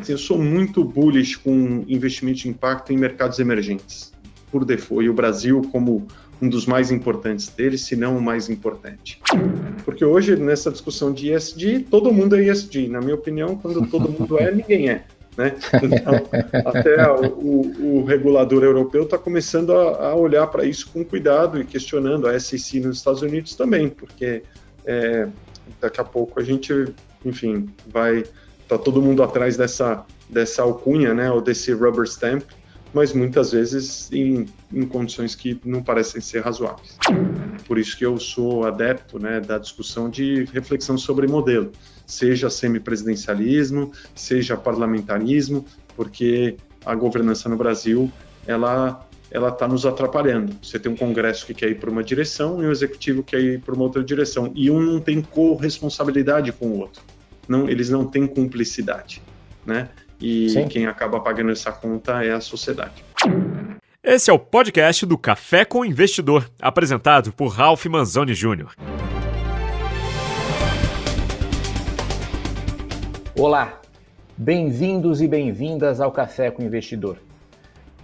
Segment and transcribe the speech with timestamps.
[0.00, 4.12] Assim, eu sou muito bullish com investimento de impacto em mercados emergentes,
[4.50, 6.06] por default, e o Brasil como
[6.40, 9.20] um dos mais importantes deles, se não o mais importante.
[9.84, 12.88] Porque hoje, nessa discussão de ESG, todo mundo é ESG.
[12.88, 15.04] Na minha opinião, quando todo mundo é, ninguém é.
[15.36, 15.54] Né?
[15.82, 16.14] Então,
[16.66, 21.64] até o, o, regulador europeu está começando a, a olhar para isso com cuidado e
[21.64, 24.42] questionando a SEC nos Estados Unidos também, porque
[24.84, 25.28] é,
[25.80, 26.92] daqui a pouco a gente,
[27.24, 28.24] enfim, vai
[28.68, 32.42] tá todo mundo atrás dessa dessa alcunha, né, ou desse rubber stamp,
[32.94, 36.96] mas muitas vezes em, em condições que não parecem ser razoáveis.
[37.66, 41.70] Por isso que eu sou adepto, né, da discussão de reflexão sobre modelo
[42.06, 45.64] seja semipresidencialismo, seja parlamentarismo,
[45.96, 48.10] porque a governança no Brasil
[48.46, 50.54] ela ela está nos atrapalhando.
[50.62, 53.40] Você tem um Congresso que quer ir para uma direção e um Executivo que quer
[53.40, 54.52] ir para uma outra direção.
[54.54, 57.02] E um não tem corresponsabilidade com o outro.
[57.48, 59.20] Não, eles não têm cumplicidade,
[59.66, 59.88] né?
[60.20, 60.68] E Sim.
[60.68, 63.04] quem acaba pagando essa conta é a sociedade.
[64.02, 68.74] Esse é o podcast do Café com o Investidor, apresentado por Ralph Manzoni Jr.
[73.36, 73.80] Olá,
[74.36, 77.18] bem-vindos e bem-vindas ao Café com o Investidor.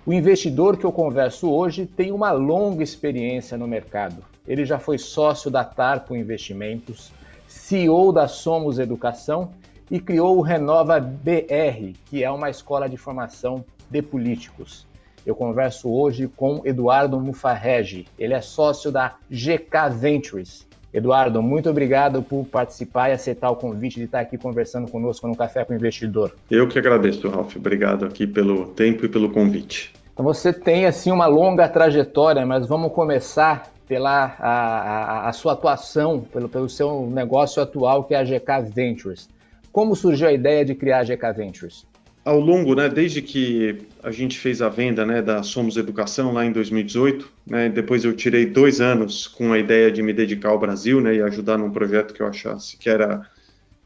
[0.04, 4.24] O investidor que eu converso hoje tem uma longa experiência no mercado.
[4.46, 7.12] Ele já foi sócio da Tarpo Investimentos,
[7.48, 9.50] CEO da Somos Educação
[9.90, 14.86] e criou o Renova BR, que é uma escola de formação de políticos.
[15.26, 18.06] Eu converso hoje com Eduardo Mufarregi.
[18.16, 23.96] Ele é sócio da GK Ventures, Eduardo, muito obrigado por participar e aceitar o convite
[23.96, 26.34] de estar aqui conversando conosco no Café com o Investidor.
[26.50, 27.56] Eu que agradeço, Ralf.
[27.56, 29.92] Obrigado aqui pelo tempo e pelo convite.
[30.12, 35.54] Então você tem assim uma longa trajetória, mas vamos começar pela a, a, a sua
[35.54, 39.28] atuação, pelo, pelo seu negócio atual que é a GK Ventures.
[39.72, 41.86] Como surgiu a ideia de criar a GK Ventures?
[42.28, 46.44] ao longo, né, desde que a gente fez a venda né, da Somos Educação lá
[46.44, 50.58] em 2018, né, depois eu tirei dois anos com a ideia de me dedicar ao
[50.58, 53.22] Brasil né, e ajudar num projeto que eu achasse que era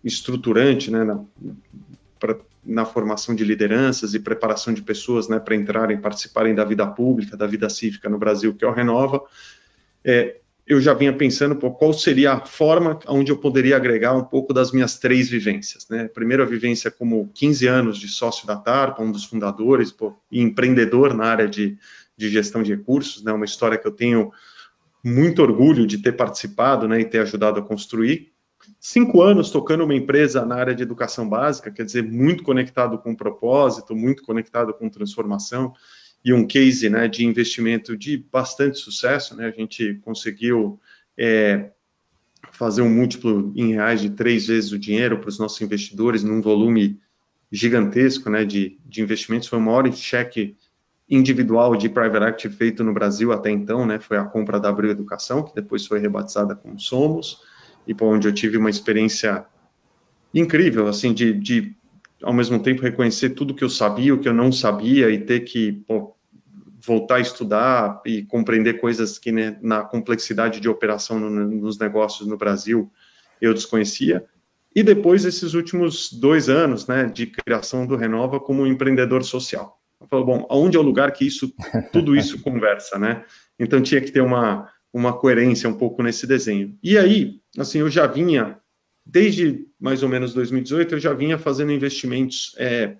[0.02, 1.20] estruturante né, na,
[2.19, 6.84] pra, na formação de lideranças e preparação de pessoas né, para entrarem, participarem da vida
[6.84, 9.22] pública, da vida cívica no Brasil, que é o Renova.
[10.04, 10.36] É,
[10.66, 14.54] eu já vinha pensando pô, qual seria a forma onde eu poderia agregar um pouco
[14.54, 15.88] das minhas três vivências.
[15.88, 16.08] Né?
[16.08, 20.40] Primeiro, a vivência como 15 anos de sócio da TARPA, um dos fundadores pô, e
[20.40, 21.76] empreendedor na área de,
[22.16, 23.32] de gestão de recursos, né?
[23.32, 24.32] uma história que eu tenho
[25.04, 28.32] muito orgulho de ter participado né, e ter ajudado a construir.
[28.78, 33.14] Cinco anos tocando uma empresa na área de educação básica, quer dizer, muito conectado com
[33.14, 35.72] propósito, muito conectado com transformação
[36.24, 39.36] e um case né, de investimento de bastante sucesso.
[39.36, 39.46] Né?
[39.46, 40.78] A gente conseguiu
[41.18, 41.70] é,
[42.52, 46.40] fazer um múltiplo em reais de três vezes o dinheiro para os nossos investidores num
[46.40, 47.00] volume
[47.50, 49.48] gigantesco né, de, de investimentos.
[49.48, 50.56] Foi o maior cheque
[51.08, 54.90] individual de private equity feito no Brasil até então, né, foi a compra da Abril
[54.90, 57.42] Educação, que depois foi rebatizada como Somos,
[57.86, 59.44] e por onde eu tive uma experiência
[60.32, 61.76] incrível, assim, de, de
[62.22, 65.40] ao mesmo tempo reconhecer tudo que eu sabia, o que eu não sabia e ter
[65.40, 66.16] que pô,
[66.84, 72.26] voltar a estudar e compreender coisas que né, na complexidade de operação no, nos negócios
[72.26, 72.90] no Brasil
[73.40, 74.24] eu desconhecia.
[74.74, 79.78] E depois esses últimos dois anos, né, de criação do Renova como empreendedor social.
[80.00, 81.52] Eu falo, bom, aonde é o lugar que isso,
[81.92, 83.24] tudo isso conversa, né?
[83.58, 86.76] Então tinha que ter uma, uma coerência um pouco nesse desenho.
[86.82, 88.58] E aí, assim, eu já vinha
[89.04, 92.96] desde mais ou menos 2018, eu já vinha fazendo investimentos é,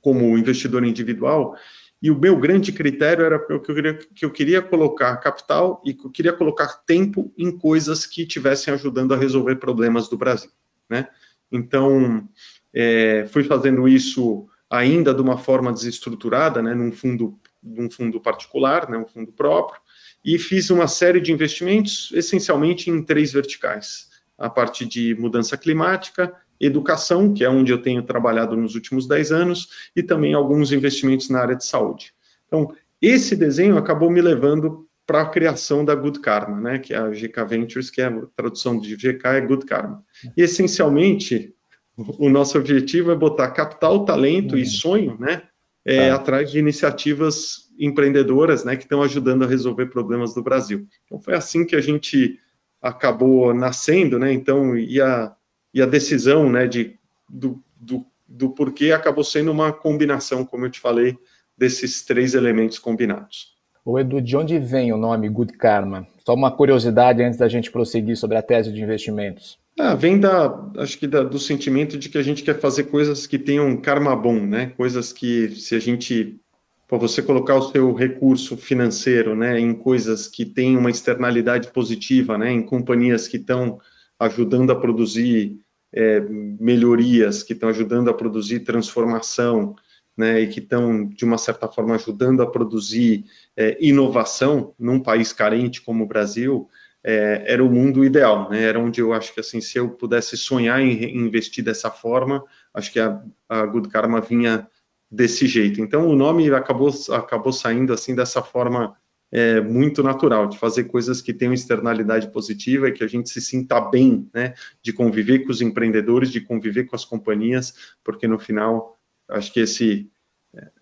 [0.00, 1.56] como investidor individual,
[2.00, 5.92] e o meu grande critério era que eu queria, que eu queria colocar capital e
[5.92, 10.50] que eu queria colocar tempo em coisas que estivessem ajudando a resolver problemas do Brasil.
[10.88, 11.08] Né?
[11.50, 12.28] Então,
[12.72, 18.88] é, fui fazendo isso ainda de uma forma desestruturada, né, num fundo, num fundo particular,
[18.88, 19.80] né, um fundo próprio,
[20.24, 26.32] e fiz uma série de investimentos, essencialmente em três verticais a parte de mudança climática,
[26.60, 31.28] educação, que é onde eu tenho trabalhado nos últimos 10 anos, e também alguns investimentos
[31.28, 32.12] na área de saúde.
[32.46, 36.98] Então, esse desenho acabou me levando para a criação da Good Karma, né, que é
[36.98, 40.04] a GK Ventures, que é a tradução de GK é Good Karma.
[40.36, 41.54] E, essencialmente,
[41.96, 44.58] o nosso objetivo é botar capital, talento uhum.
[44.58, 45.42] e sonho, né,
[45.84, 46.16] é, tá.
[46.16, 50.86] atrás de iniciativas empreendedoras, né, que estão ajudando a resolver problemas do Brasil.
[51.06, 52.38] Então, foi assim que a gente
[52.80, 54.32] acabou nascendo, né?
[54.32, 55.34] Então, e a,
[55.72, 56.96] e a decisão, né, de,
[57.28, 61.16] do, do, do porquê acabou sendo uma combinação, como eu te falei,
[61.56, 63.56] desses três elementos combinados.
[63.84, 66.06] O Edu, de onde vem o nome Good Karma?
[66.24, 69.58] Só uma curiosidade antes da gente prosseguir sobre a tese de investimentos.
[69.78, 73.26] Ah, vem da, acho que da, do sentimento de que a gente quer fazer coisas
[73.26, 74.72] que tenham karma bom, né?
[74.76, 76.38] Coisas que se a gente,
[76.88, 82.38] para você colocar o seu recurso financeiro, né, em coisas que têm uma externalidade positiva,
[82.38, 83.78] né, em companhias que estão
[84.18, 85.60] ajudando a produzir
[85.92, 89.76] é, melhorias, que estão ajudando a produzir transformação,
[90.16, 95.32] né, e que estão, de uma certa forma, ajudando a produzir é, inovação num país
[95.32, 96.68] carente como o Brasil,
[97.04, 98.64] é, era o mundo ideal, né?
[98.64, 102.44] Era onde eu acho que assim, se eu pudesse sonhar em, investir dessa forma,
[102.74, 104.66] acho que a, a, Good Karma vinha
[105.10, 105.80] desse jeito.
[105.80, 108.96] Então o nome acabou acabou saindo assim dessa forma
[109.30, 113.40] é, muito natural, de fazer coisas que tenham externalidade positiva e que a gente se
[113.40, 114.54] sinta bem, né?
[114.82, 118.96] De conviver com os empreendedores, de conviver com as companhias, porque no final
[119.28, 120.10] acho que esse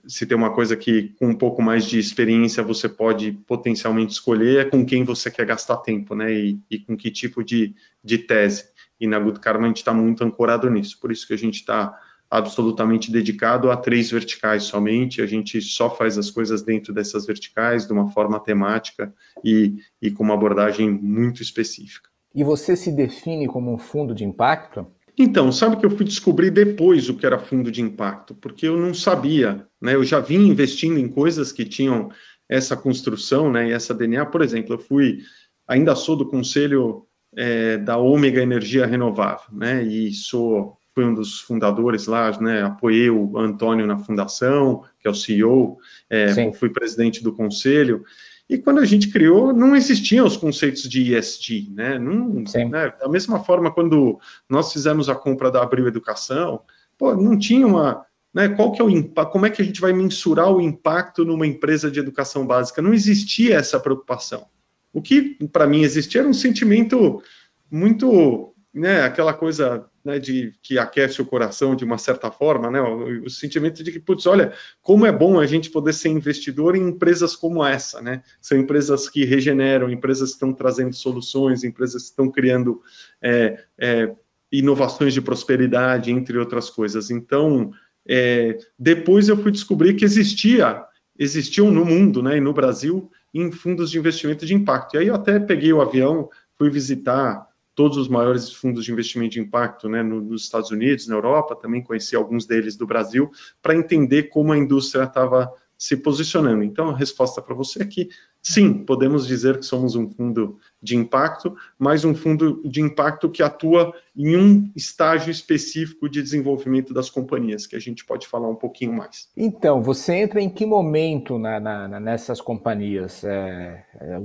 [0.06, 4.60] se tem uma coisa que com um pouco mais de experiência você pode potencialmente escolher
[4.60, 6.32] é com quem você quer gastar tempo, né?
[6.32, 8.68] E, e com que tipo de, de tese.
[9.00, 10.98] E na Good Karma a gente está muito ancorado nisso.
[11.00, 11.98] Por isso que a gente está
[12.30, 15.22] absolutamente dedicado a três verticais somente.
[15.22, 19.12] A gente só faz as coisas dentro dessas verticais de uma forma temática
[19.44, 22.08] e, e com uma abordagem muito específica.
[22.34, 24.86] E você se define como um fundo de impacto?
[25.18, 28.76] Então, sabe que eu fui descobrir depois o que era fundo de impacto, porque eu
[28.76, 29.94] não sabia, né?
[29.94, 32.10] Eu já vim investindo em coisas que tinham
[32.46, 33.68] essa construção, né?
[33.68, 35.20] E essa DNA, por exemplo, eu fui,
[35.66, 39.82] ainda sou do conselho é, da Ômega Energia Renovável, né?
[39.82, 42.62] E sou fui um dos fundadores lá, né?
[42.62, 45.76] Apoiei o Antônio na fundação, que é o CEO,
[46.08, 48.02] é, fui presidente do conselho.
[48.48, 51.98] E quando a gente criou, não existiam os conceitos de ESG, né?
[51.98, 52.94] Não, né?
[52.98, 56.62] Da mesma forma, quando nós fizemos a compra da Abril Educação,
[56.96, 58.06] pô, não tinha uma.
[58.32, 59.32] Né, qual que é o impacto?
[59.32, 62.80] Como é que a gente vai mensurar o impacto numa empresa de educação básica?
[62.80, 64.46] Não existia essa preocupação.
[64.94, 67.22] O que, para mim, existia era um sentimento
[67.70, 72.78] muito né, aquela coisa né, de que aquece o coração de uma certa forma, né,
[72.78, 74.52] o, o, sentimento de que, putz, olha,
[74.82, 78.22] como é bom a gente poder ser investidor em empresas como essa, né?
[78.38, 82.82] São empresas que regeneram, empresas que estão trazendo soluções, empresas que estão criando
[83.22, 84.12] é, é,
[84.52, 87.10] inovações de prosperidade, entre outras coisas.
[87.10, 87.72] Então,
[88.06, 90.84] é, depois eu fui descobrir que existia,
[91.18, 94.96] existiam no mundo, né, e no Brasil, em fundos de investimento de impacto.
[94.96, 96.28] E aí eu até peguei o avião,
[96.58, 97.46] fui visitar
[97.76, 101.82] todos os maiores fundos de investimento de impacto né, nos Estados Unidos, na Europa, também
[101.82, 103.30] conheci alguns deles do Brasil,
[103.62, 106.64] para entender como a indústria estava se posicionando.
[106.64, 108.08] Então, a resposta para você é que,
[108.40, 113.42] sim, podemos dizer que somos um fundo de impacto, mas um fundo de impacto que
[113.42, 118.56] atua em um estágio específico de desenvolvimento das companhias, que a gente pode falar um
[118.56, 119.28] pouquinho mais.
[119.36, 123.22] Então, você entra em que momento na, na, nessas companhias?
[123.22, 124.22] É, é,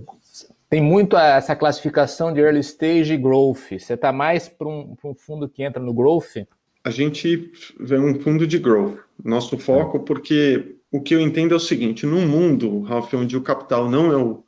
[0.72, 3.78] tem muito essa classificação de early stage e growth.
[3.78, 6.48] Você está mais para um, um, fundo que entra no growth?
[6.82, 8.98] A gente vê um fundo de growth.
[9.22, 13.42] Nosso foco, porque o que eu entendo é o seguinte: num mundo, Ralph, onde o
[13.42, 14.46] capital não é o,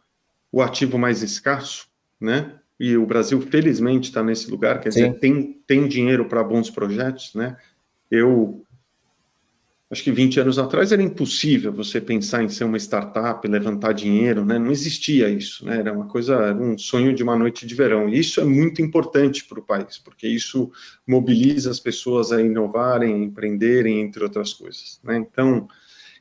[0.50, 1.88] o ativo mais escasso,
[2.20, 2.54] né?
[2.80, 5.08] E o Brasil, felizmente, está nesse lugar, quer Sim.
[5.08, 7.58] dizer, tem, tem dinheiro para bons projetos, né?
[8.10, 8.64] Eu
[9.94, 14.44] acho que 20 anos atrás era impossível você pensar em ser uma startup, levantar dinheiro,
[14.44, 14.58] né?
[14.58, 15.78] Não existia isso, né?
[15.78, 18.10] Era uma coisa, era um sonho de uma noite de verão.
[18.10, 20.72] E isso é muito importante para o país, porque isso
[21.08, 25.18] mobiliza as pessoas a inovarem, a empreenderem, entre outras coisas, né?
[25.18, 25.68] Então,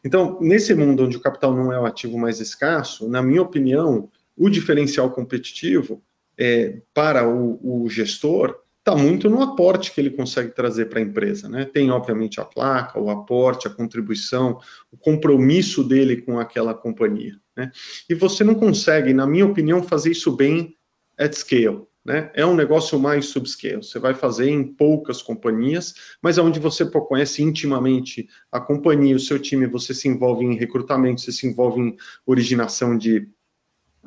[0.05, 4.11] então, nesse mundo onde o capital não é o ativo mais escasso, na minha opinião,
[4.37, 6.03] o diferencial competitivo
[6.37, 11.03] é, para o, o gestor está muito no aporte que ele consegue trazer para a
[11.03, 11.49] empresa.
[11.49, 11.65] Né?
[11.65, 14.59] Tem, obviamente, a placa, o aporte, a contribuição,
[14.91, 17.37] o compromisso dele com aquela companhia.
[17.57, 17.71] Né?
[18.11, 20.77] E você não consegue, na minha opinião, fazer isso bem
[21.17, 21.87] at scale.
[22.05, 22.33] Né?
[22.35, 23.77] É um negócio mais subscale.
[23.77, 29.21] Você vai fazer em poucas companhias, mas é onde você conhece intimamente a companhia, o
[29.21, 31.97] seu time, você se envolve em recrutamento, você se envolve em
[32.27, 33.29] originação de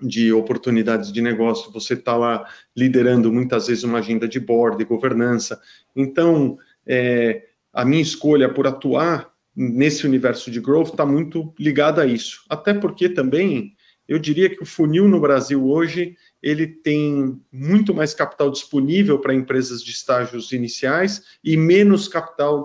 [0.02, 4.84] de oportunidades de negócio, você está lá liderando muitas vezes uma agenda de board, de
[4.84, 5.60] governança.
[5.96, 12.06] Então, é, a minha escolha por atuar nesse universo de growth está muito ligada a
[12.06, 12.44] isso.
[12.50, 13.74] Até porque também
[14.08, 19.34] eu diria que o funil no Brasil hoje ele tem muito mais capital disponível para
[19.34, 22.64] empresas de estágios iniciais e menos capital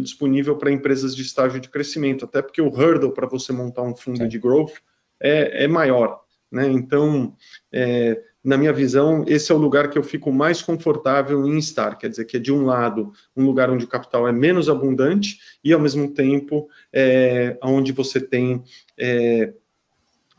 [0.00, 3.96] disponível para empresas de estágio de crescimento, até porque o hurdle para você montar um
[3.96, 4.28] fundo Sim.
[4.28, 4.74] de growth
[5.20, 6.20] é, é maior.
[6.50, 6.68] Né?
[6.68, 7.34] Então,
[7.72, 11.96] é, na minha visão, esse é o lugar que eu fico mais confortável em estar.
[11.96, 15.38] Quer dizer, que é de um lado um lugar onde o capital é menos abundante
[15.62, 18.62] e, ao mesmo tempo, é, onde você tem
[18.98, 19.52] é,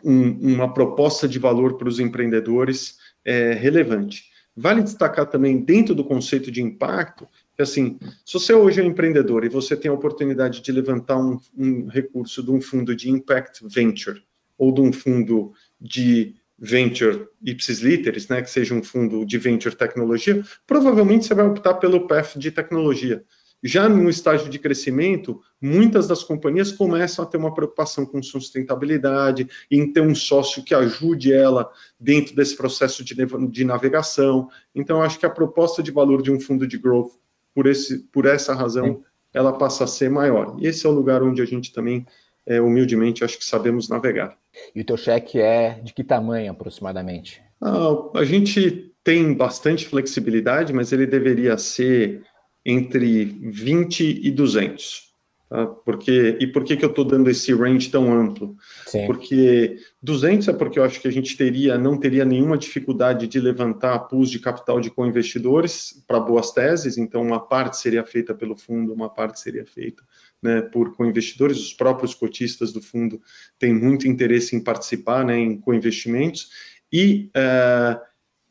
[0.04, 4.26] um, uma proposta de valor para os empreendedores é, relevante.
[4.56, 7.28] vale destacar também dentro do conceito de impacto
[7.60, 11.18] que assim, se você hoje é um empreendedor e você tem a oportunidade de levantar
[11.18, 14.24] um, um recurso de um fundo de impact venture
[14.58, 19.76] ou de um fundo de venture ipsis literis, né, que seja um fundo de venture
[19.76, 23.24] tecnologia, provavelmente você vai optar pelo path de tecnologia.
[23.62, 29.50] Já no estágio de crescimento, muitas das companhias começam a ter uma preocupação com sustentabilidade,
[29.70, 31.70] em ter um sócio que ajude ela
[32.00, 33.16] dentro desse processo de,
[33.50, 34.50] de navegação.
[34.74, 37.12] Então, acho que a proposta de valor de um fundo de growth,
[37.54, 40.56] por, esse, por essa razão, ela passa a ser maior.
[40.58, 42.06] E esse é o lugar onde a gente também,
[42.50, 44.36] é, humildemente, acho que sabemos navegar.
[44.76, 47.40] E o teu cheque é de que tamanho, aproximadamente?
[47.62, 52.24] Ah, a gente tem bastante flexibilidade, mas ele deveria ser
[52.66, 55.10] entre 20 e 200.
[55.48, 55.66] Tá?
[55.66, 58.56] Porque, e por que, que eu estou dando esse range tão amplo?
[58.88, 59.06] Sim.
[59.06, 63.40] Porque 200 é porque eu acho que a gente teria, não teria nenhuma dificuldade de
[63.40, 68.56] levantar pools de capital de co-investidores para boas teses, então uma parte seria feita pelo
[68.56, 70.04] fundo, uma parte seria feita
[70.42, 73.22] né, por co-investidores, os próprios cotistas do fundo
[73.58, 76.50] têm muito interesse em participar né, em co-investimentos,
[76.92, 78.00] e uh,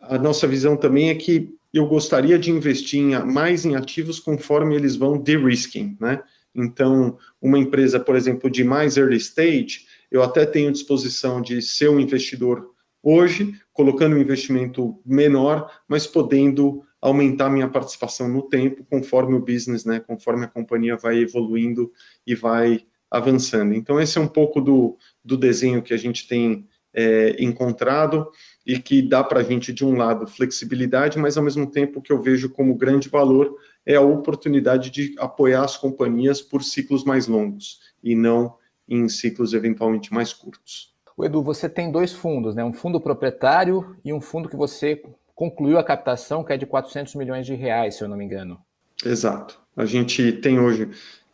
[0.01, 4.75] a nossa visão também é que eu gostaria de investir em, mais em ativos conforme
[4.75, 6.23] eles vão de-risking, né?
[6.55, 11.89] Então, uma empresa, por exemplo, de mais early stage, eu até tenho disposição de ser
[11.89, 19.35] um investidor hoje, colocando um investimento menor, mas podendo aumentar minha participação no tempo, conforme
[19.35, 21.93] o business, né, conforme a companhia vai evoluindo
[22.27, 23.75] e vai avançando.
[23.75, 28.31] Então, esse é um pouco do, do desenho que a gente tem é, encontrado
[28.67, 32.13] e que dá para a gente, de um lado, flexibilidade, mas ao mesmo tempo que
[32.13, 37.27] eu vejo como grande valor é a oportunidade de apoiar as companhias por ciclos mais
[37.27, 38.57] longos e não
[38.89, 40.95] em ciclos eventualmente mais curtos.
[41.19, 42.65] O Edu, você tem dois fundos, né?
[42.65, 45.03] um fundo proprietário e um fundo que você
[45.35, 48.57] concluiu a captação, que é de 400 milhões de reais, se eu não me engano.
[49.05, 49.61] Exato.
[49.77, 50.89] A gente tem hoje,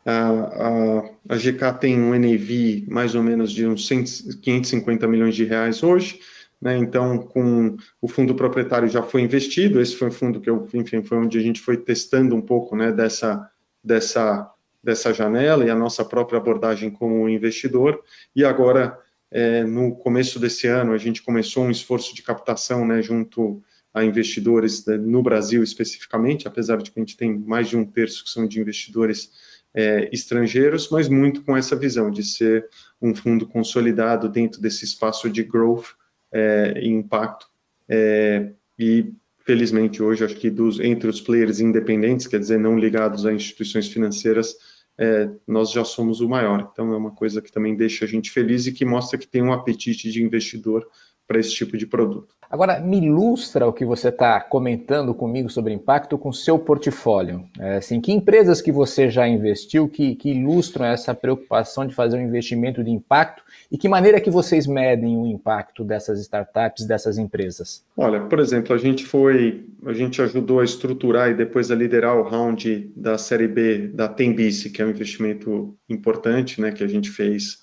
[0.07, 0.99] a, a,
[1.29, 4.05] a GK tem um NAV mais ou menos de uns 100,
[4.43, 6.19] 550 milhões de reais hoje,
[6.59, 6.79] né?
[6.79, 11.03] Então, com o fundo proprietário já foi investido, esse foi um fundo que eu, enfim,
[11.03, 13.51] foi onde a gente foi testando um pouco né, dessa,
[13.83, 14.51] dessa,
[14.83, 18.03] dessa janela e a nossa própria abordagem como investidor.
[18.35, 18.99] E agora,
[19.35, 23.61] é, no começo desse ano, a gente começou um esforço de captação né, junto
[23.93, 27.85] a investidores né, no Brasil especificamente, apesar de que a gente tem mais de um
[27.85, 29.33] terço que são de investidores
[29.75, 32.69] é, estrangeiros, mas muito com essa visão de ser
[33.03, 35.97] um fundo consolidado dentro desse espaço de growth
[36.31, 37.49] é, e impacto.
[37.89, 39.13] É, e,
[39.45, 43.89] felizmente, hoje, acho que dos, entre os players independentes, quer dizer, não ligados a instituições
[43.89, 44.55] financeiras,
[44.99, 46.71] é, nós já somos o maior.
[46.73, 49.43] Então, é uma coisa que também deixa a gente feliz e que mostra que tem
[49.43, 50.89] um apetite de investidor
[51.27, 52.35] para esse tipo de produto.
[52.51, 57.45] Agora, me ilustra o que você está comentando comigo sobre impacto com seu portfólio.
[57.59, 62.17] É, assim, que empresas que você já investiu que, que, ilustram essa preocupação de fazer
[62.17, 67.19] um investimento de impacto e que maneira que vocês medem o impacto dessas startups, dessas
[67.19, 67.85] empresas?
[67.97, 72.17] Olha, por exemplo, a gente foi, a gente ajudou a estruturar e depois a liderar
[72.17, 76.89] o round da série B da Tembice, que é um investimento importante, né, que a
[76.89, 77.59] gente fez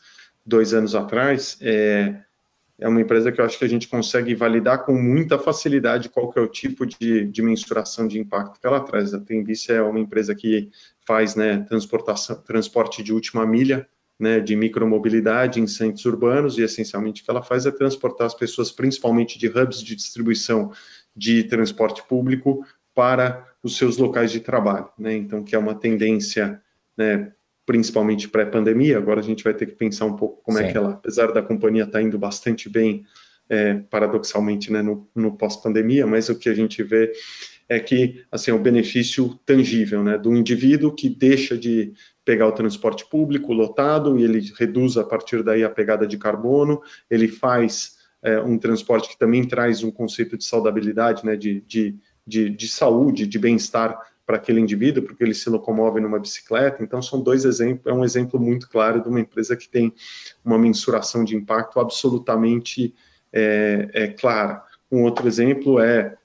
[0.45, 1.57] dois anos atrás.
[1.61, 2.15] É,
[2.81, 6.31] é uma empresa que eu acho que a gente consegue validar com muita facilidade qual
[6.31, 9.13] que é o tipo de, de mensuração de impacto que ela traz.
[9.13, 10.71] A Tembice é uma empresa que
[11.05, 13.87] faz né, transportação, transporte de última milha,
[14.19, 18.33] né, de micromobilidade em centros urbanos e essencialmente o que ela faz é transportar as
[18.33, 20.71] pessoas, principalmente de hubs de distribuição
[21.15, 24.89] de transporte público, para os seus locais de trabalho.
[24.97, 25.15] Né?
[25.15, 26.59] Então, que é uma tendência
[26.97, 27.31] né,
[27.71, 30.65] principalmente pré-pandemia, agora a gente vai ter que pensar um pouco como Sim.
[30.65, 33.05] é que ela, apesar da companhia estar tá indo bastante bem,
[33.49, 37.13] é, paradoxalmente, né, no, no pós-pandemia, mas o que a gente vê
[37.69, 41.93] é que, assim, é o benefício tangível, né, do indivíduo que deixa de
[42.25, 46.81] pegar o transporte público lotado e ele reduz a partir daí a pegada de carbono,
[47.09, 51.95] ele faz é, um transporte que também traz um conceito de saudabilidade, né, de, de,
[52.27, 53.97] de, de saúde, de bem-estar
[54.31, 56.81] para aquele indivíduo, porque ele se locomove numa bicicleta.
[56.81, 59.93] Então, são dois exemplos, é um exemplo muito claro de uma empresa que tem
[60.43, 62.95] uma mensuração de impacto absolutamente
[63.33, 64.63] é, é clara.
[64.89, 66.15] Um outro exemplo é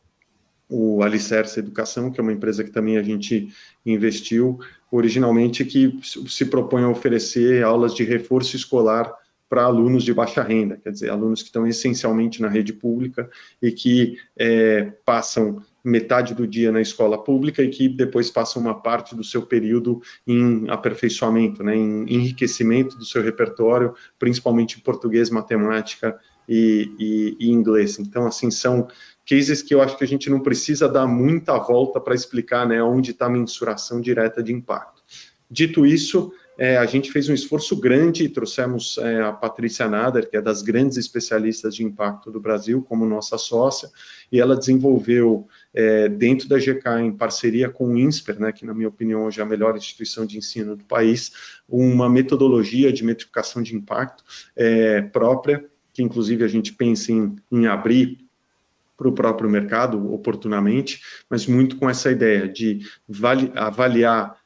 [0.68, 3.52] o Alicerce Educação, que é uma empresa que também a gente
[3.84, 9.12] investiu originalmente, que se propõe a oferecer aulas de reforço escolar
[9.48, 13.28] para alunos de baixa renda, quer dizer, alunos que estão essencialmente na rede pública
[13.60, 18.74] e que é, passam metade do dia na escola pública e que depois passam uma
[18.74, 25.30] parte do seu período em aperfeiçoamento, né, em enriquecimento do seu repertório, principalmente em português,
[25.30, 28.00] matemática e, e, e inglês.
[28.00, 28.88] Então, assim, são
[29.24, 32.82] cases que eu acho que a gente não precisa dar muita volta para explicar né,
[32.82, 35.00] onde está a mensuração direta de impacto.
[35.48, 40.28] Dito isso, é, a gente fez um esforço grande e trouxemos é, a Patrícia Nader,
[40.28, 43.90] que é das grandes especialistas de impacto do Brasil, como nossa sócia,
[44.32, 48.72] e ela desenvolveu, é, dentro da GK, em parceria com o INSPER, né, que na
[48.72, 51.32] minha opinião hoje é a melhor instituição de ensino do país,
[51.68, 54.24] uma metodologia de metrificação de impacto
[54.56, 58.26] é, própria, que inclusive a gente pensa em, em abrir
[58.96, 62.80] para o próprio mercado oportunamente, mas muito com essa ideia de
[63.54, 64.36] avaliar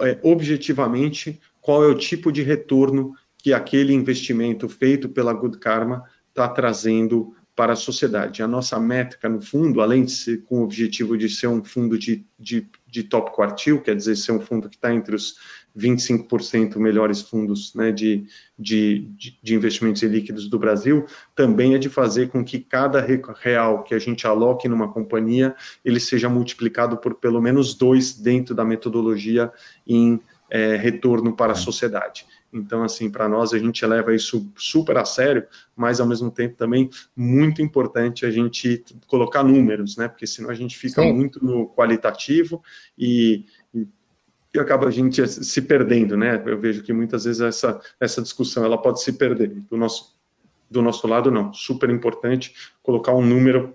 [0.00, 6.04] é, objetivamente qual é o tipo de retorno que aquele investimento feito pela Good Karma
[6.30, 8.42] está trazendo para a sociedade.
[8.42, 11.98] A nossa métrica, no fundo, além de ser com o objetivo de ser um fundo
[11.98, 15.36] de, de, de top quartil, quer dizer, ser um fundo que está entre os
[15.78, 18.26] 25% melhores fundos né, de,
[18.58, 19.08] de,
[19.42, 23.98] de, investimentos líquidos do Brasil, também é de fazer com que cada real que a
[23.98, 25.54] gente aloque numa companhia,
[25.84, 29.52] ele seja multiplicado por pelo menos dois dentro da metodologia
[29.86, 30.20] em
[30.50, 32.26] é, retorno para a sociedade.
[32.52, 36.56] Então, assim, para nós a gente leva isso super a sério, mas ao mesmo tempo
[36.56, 40.08] também muito importante a gente colocar números, né?
[40.08, 41.12] Porque senão a gente fica Sim.
[41.12, 42.62] muito no qualitativo
[42.98, 43.44] e,
[43.74, 43.86] e
[44.60, 46.42] acaba a gente se perdendo, né?
[46.46, 49.48] Eu vejo que muitas vezes essa, essa discussão ela pode se perder.
[49.70, 50.16] Do nosso,
[50.70, 51.52] do nosso lado, não.
[51.52, 53.74] Super importante colocar um número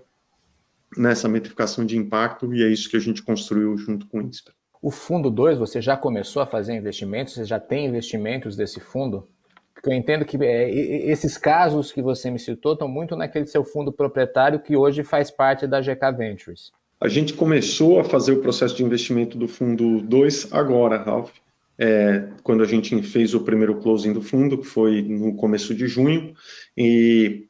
[0.96, 4.54] nessa metrificação de impacto e é isso que a gente construiu junto com o INSPER.
[4.80, 7.34] O fundo 2, você já começou a fazer investimentos?
[7.34, 9.26] Você já tem investimentos desse fundo?
[9.72, 13.64] Porque eu entendo que é, esses casos que você me citou estão muito naquele seu
[13.64, 16.70] fundo proprietário que hoje faz parte da GK Ventures.
[17.04, 21.32] A gente começou a fazer o processo de investimento do fundo 2 agora, Ralph,
[21.78, 25.86] é, quando a gente fez o primeiro closing do fundo, que foi no começo de
[25.86, 26.34] junho,
[26.74, 27.44] e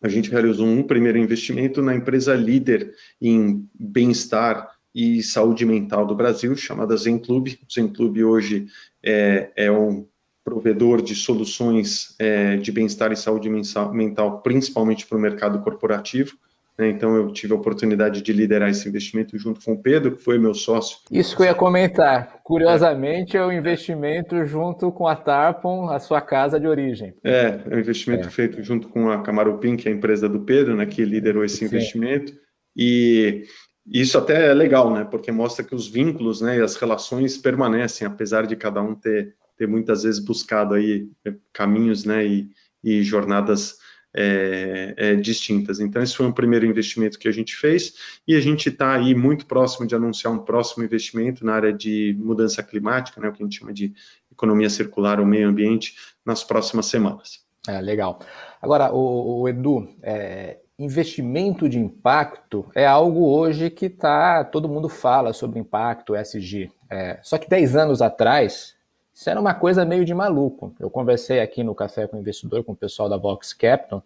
[0.00, 6.14] a gente realizou um primeiro investimento na empresa líder em bem-estar e saúde mental do
[6.14, 7.48] Brasil, chamada Zen Club.
[7.70, 8.66] Zen Club hoje
[9.02, 10.06] é, é um
[10.42, 16.34] provedor de soluções é, de bem-estar e saúde mental, principalmente para o mercado corporativo.
[16.78, 16.90] Né?
[16.90, 20.38] Então, eu tive a oportunidade de liderar esse investimento junto com o Pedro, que foi
[20.38, 20.98] meu sócio.
[21.10, 22.40] Isso que eu ia comentar.
[22.42, 27.14] Curiosamente, é, o investimento junto com a Tarpon, a sua casa de origem.
[27.24, 28.30] É, é um investimento é.
[28.30, 31.58] feito junto com a Camarupim, que é a empresa do Pedro, né, que liderou esse
[31.58, 31.64] Sim.
[31.66, 32.32] investimento.
[32.76, 33.44] E
[33.86, 38.06] isso até é legal, né, porque mostra que os vínculos né, e as relações permanecem,
[38.06, 41.08] apesar de cada um ter, ter muitas vezes buscado aí
[41.52, 42.50] caminhos né, e,
[42.84, 43.78] e jornadas
[44.16, 45.78] é, é, distintas.
[45.78, 47.94] Então, esse foi um primeiro investimento que a gente fez
[48.26, 52.16] e a gente está aí muito próximo de anunciar um próximo investimento na área de
[52.18, 53.92] mudança climática, né, o que a gente chama de
[54.32, 57.44] economia circular ou meio ambiente, nas próximas semanas.
[57.68, 58.20] É, legal.
[58.60, 64.88] Agora, o, o Edu, é, investimento de impacto é algo hoje que tá, todo mundo
[64.88, 66.70] fala sobre impacto, SG.
[66.90, 68.75] É, só que 10 anos atrás,
[69.16, 70.74] isso era uma coisa meio de maluco.
[70.78, 74.04] Eu conversei aqui no Café com o Investidor com o pessoal da Vox Capital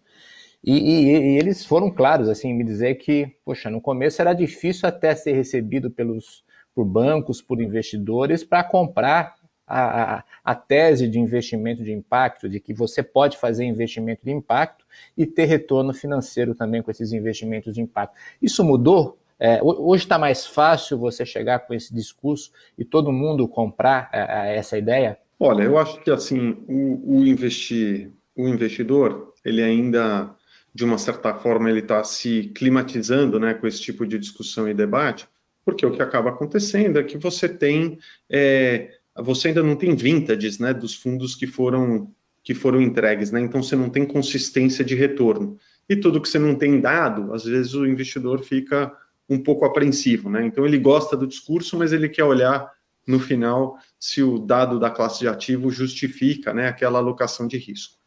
[0.62, 4.88] e, e, e, eles foram claros assim me dizer que, poxa, no começo era difícil
[4.88, 9.34] até ser recebido pelos por bancos, por investidores para comprar
[9.66, 14.30] a, a, a, tese de investimento de impacto, de que você pode fazer investimento de
[14.30, 14.84] impacto
[15.16, 18.16] e ter retorno financeiro também com esses investimentos de impacto.
[18.40, 23.48] Isso mudou é, hoje está mais fácil você chegar com esse discurso e todo mundo
[23.48, 24.18] comprar é,
[24.52, 25.18] é, essa ideia?
[25.38, 30.36] Olha, eu acho que assim o, o, investir, o investidor, ele ainda
[30.74, 34.74] de uma certa forma ele está se climatizando, né, com esse tipo de discussão e
[34.74, 35.26] debate,
[35.64, 37.98] porque o que acaba acontecendo é que você tem,
[38.30, 43.40] é, você ainda não tem vintages, né, dos fundos que foram que foram entregues, né?
[43.40, 45.58] Então você não tem consistência de retorno.
[45.86, 48.90] E tudo que você não tem dado, às vezes o investidor fica
[49.30, 50.44] um pouco apreensivo, né?
[50.44, 52.68] Então ele gosta do discurso, mas ele quer olhar
[53.06, 57.98] no final se o dado da classe de ativo justifica, né, aquela alocação de risco.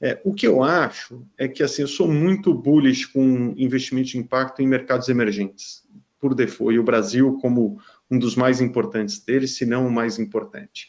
[0.00, 4.18] É, o que eu acho é que assim eu sou muito bullish com investimento de
[4.18, 5.82] impacto em mercados emergentes,
[6.20, 7.78] por default, e o Brasil como
[8.10, 10.88] um dos mais importantes deles, se não o mais importante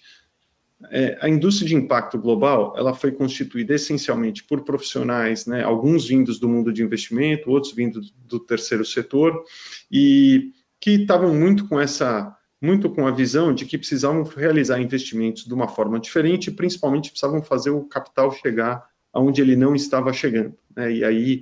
[0.91, 6.39] é, a indústria de impacto global ela foi constituída essencialmente por profissionais, né, alguns vindos
[6.39, 9.43] do mundo de investimento, outros vindos do terceiro setor,
[9.91, 15.45] e que estavam muito com essa muito com a visão de que precisavam realizar investimentos
[15.45, 20.11] de uma forma diferente, e principalmente precisavam fazer o capital chegar aonde ele não estava
[20.11, 20.55] chegando.
[20.75, 20.91] Né?
[20.93, 21.41] E aí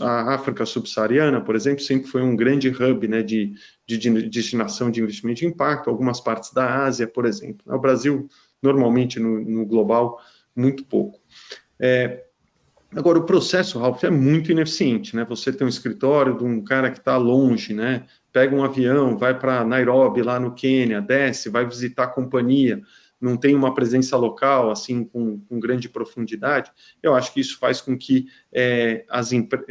[0.00, 3.54] a África subsaariana, por exemplo, sempre foi um grande hub né, de,
[3.86, 7.64] de, de, destinação de investimento de impacto, algumas partes da Ásia, por exemplo.
[7.66, 8.28] O Brasil,
[8.62, 10.20] normalmente, no, no global,
[10.54, 11.20] muito pouco.
[11.78, 12.24] É,
[12.96, 15.24] Agora, o processo, Ralph, é muito ineficiente, né?
[15.28, 18.04] Você tem um escritório de um cara que está longe, né?
[18.32, 22.82] Pega um avião, vai para Nairobi, lá no Quênia, desce, vai visitar a companhia,
[23.20, 26.70] não tem uma presença local, assim, com, com grande profundidade.
[27.02, 29.30] Eu acho que isso faz com que é, as,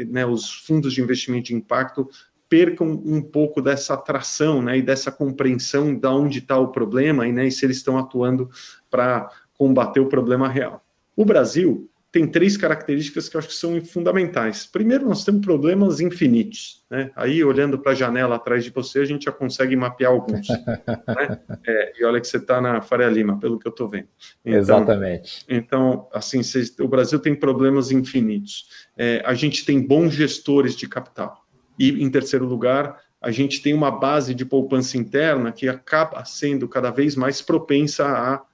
[0.10, 2.10] né, os fundos de investimento de impacto
[2.49, 4.77] percam um pouco dessa atração, né?
[4.77, 8.49] E dessa compreensão de onde está o problema e, né, e se eles estão atuando
[8.89, 10.84] para combater o problema real.
[11.15, 14.67] O Brasil tem três características que eu acho que são fundamentais.
[14.67, 16.86] Primeiro, nós temos problemas infinitos.
[16.88, 17.10] Né?
[17.15, 20.47] Aí, olhando para a janela atrás de você, a gente já consegue mapear alguns.
[20.47, 21.39] né?
[21.65, 24.10] é, e olha que você está na Faria Lima, pelo que eu estou vendo.
[24.45, 25.43] Então, Exatamente.
[25.49, 26.41] Então, assim,
[26.80, 28.67] o Brasil tem problemas infinitos.
[28.95, 31.43] É, a gente tem bons gestores de capital.
[31.80, 36.67] E, em terceiro lugar, a gente tem uma base de poupança interna que acaba sendo
[36.67, 38.45] cada vez mais propensa a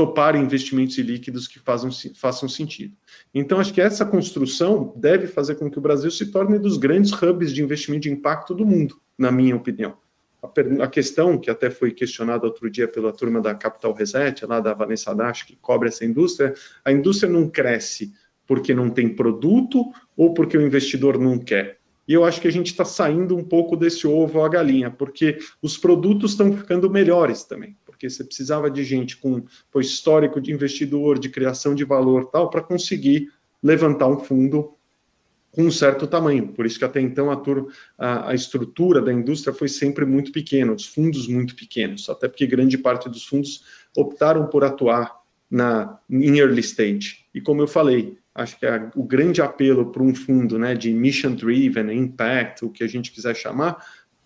[0.00, 2.96] topar investimentos ilíquidos que façam, façam sentido.
[3.34, 6.78] Então, acho que essa construção deve fazer com que o Brasil se torne um dos
[6.78, 9.98] grandes hubs de investimento de impacto do mundo, na minha opinião.
[10.80, 14.72] A questão, que até foi questionada outro dia pela turma da Capital Reset, lá da
[14.72, 18.14] Vanessa Dash, que cobre essa indústria, a indústria não cresce
[18.46, 19.84] porque não tem produto
[20.16, 21.79] ou porque o investidor não quer.
[22.10, 25.38] E eu acho que a gente está saindo um pouco desse ovo à galinha, porque
[25.62, 30.50] os produtos estão ficando melhores também porque você precisava de gente com pô, histórico de
[30.50, 33.30] investidor, de criação de valor, tal, para conseguir
[33.62, 34.72] levantar um fundo
[35.52, 36.48] com um certo tamanho.
[36.48, 37.42] Por isso que até então a,
[37.98, 42.46] a, a, estrutura da indústria foi sempre muito pequena, os fundos muito pequenos, até porque
[42.46, 45.19] grande parte dos fundos optaram por atuar
[45.50, 47.24] na em early stage.
[47.34, 50.92] E como eu falei, acho que a, o grande apelo para um fundo né, de
[50.92, 53.84] mission driven, impact, o que a gente quiser chamar,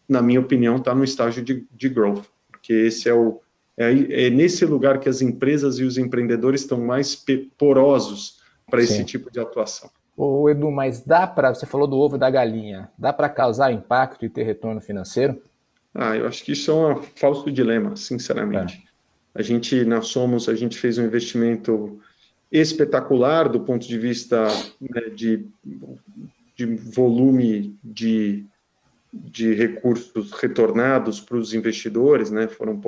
[0.08, 3.40] na minha opinião, está no estágio de, de growth, porque esse é o,
[3.76, 7.24] é, é nesse lugar que as empresas e os empreendedores estão mais
[7.56, 9.90] porosos para esse tipo de atuação.
[10.16, 13.72] Ô, Edu, mas dá para, você falou do ovo e da galinha, dá para causar
[13.72, 15.42] impacto e ter retorno financeiro?
[15.92, 18.82] Ah, eu acho que isso é um falso dilema, sinceramente.
[18.86, 18.93] É.
[19.34, 22.00] A gente, nós somos, a gente fez um investimento
[22.50, 24.46] espetacular do ponto de vista
[24.80, 25.44] né, de,
[26.56, 28.44] de volume de,
[29.12, 32.80] de recursos retornados para os investidores, né, foram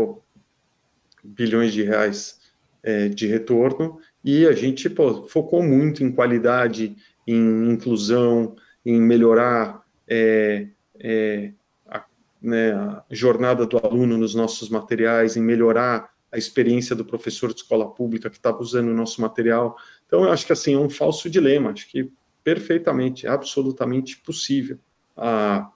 [1.24, 2.38] bilhões de reais
[2.82, 3.98] é, de retorno.
[4.24, 8.54] E a gente pô, focou muito em qualidade, em inclusão,
[8.84, 10.68] em melhorar é,
[11.00, 11.52] é,
[11.88, 12.04] a,
[12.40, 17.60] né, a, jornada do aluno nos nossos materiais, em melhorar a experiência do professor de
[17.60, 19.76] escola pública que estava usando o nosso material.
[20.06, 21.70] Então, eu acho que assim é um falso dilema.
[21.70, 22.10] Acho que
[22.42, 24.78] perfeitamente, absolutamente possível.
[25.16, 25.70] A,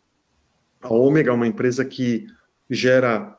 [0.81, 2.27] a Ômega é uma empresa que
[2.69, 3.37] gera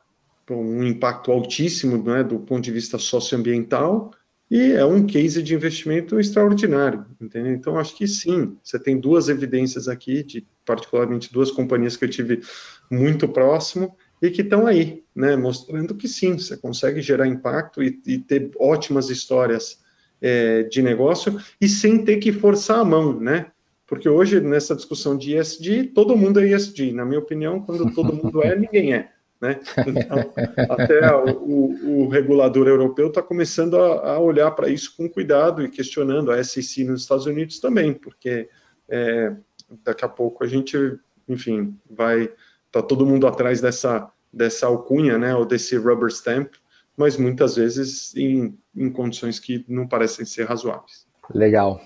[0.50, 4.12] um impacto altíssimo né, do ponto de vista socioambiental
[4.50, 7.54] e é um case de investimento extraordinário, entendeu?
[7.54, 12.10] Então, acho que sim, você tem duas evidências aqui, de particularmente duas companhias que eu
[12.10, 12.42] tive
[12.90, 18.00] muito próximo e que estão aí, né, mostrando que sim, você consegue gerar impacto e,
[18.06, 19.82] e ter ótimas histórias
[20.20, 23.46] é, de negócio e sem ter que forçar a mão, né?
[23.84, 26.92] Porque hoje, nessa discussão de ESG, todo mundo é ESG.
[26.92, 29.10] Na minha opinião, quando todo mundo é, ninguém é.
[29.40, 29.58] Né?
[29.86, 30.32] Então,
[30.70, 35.68] até o, o, regulador europeu está começando a, a olhar para isso com cuidado e
[35.68, 38.48] questionando a SEC nos Estados Unidos também, porque
[38.88, 39.32] é,
[39.84, 40.78] daqui a pouco a gente,
[41.28, 42.30] enfim, vai
[42.72, 46.54] tá todo mundo atrás dessa dessa alcunha, né, ou desse rubber stamp,
[46.96, 51.06] mas muitas vezes em, em condições que não parecem ser razoáveis.
[51.34, 51.80] Legal.